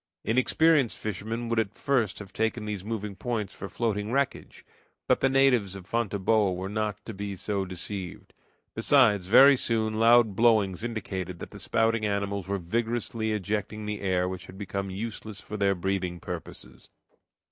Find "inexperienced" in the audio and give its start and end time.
0.23-0.97